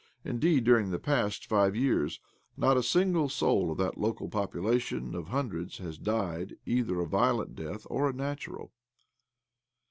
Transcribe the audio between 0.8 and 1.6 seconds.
the past